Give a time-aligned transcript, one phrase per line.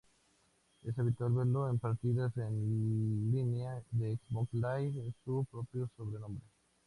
[0.81, 6.43] Es habitual verlo en partidas en línea de Xbox Live con su propio sobrenombre.